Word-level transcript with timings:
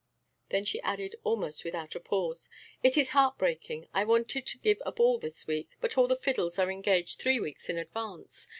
Then 0.49 0.65
she 0.65 0.81
added 0.81 1.15
almost 1.23 1.63
without 1.63 1.93
a 1.93 1.99
pause: 1.99 2.49
"It 2.81 2.97
is 2.97 3.11
heart 3.11 3.37
breaking.... 3.37 3.87
I 3.93 4.03
wanted 4.03 4.47
to 4.47 4.57
give 4.57 4.81
a 4.83 4.91
ball 4.91 5.19
this 5.19 5.45
week; 5.45 5.77
but 5.79 5.95
all 5.95 6.07
the 6.07 6.15
fiddles 6.15 6.57
are 6.57 6.71
engaged 6.71 7.19
three 7.19 7.39
weeks 7.39 7.69
in 7.69 7.77
advance. 7.77 8.47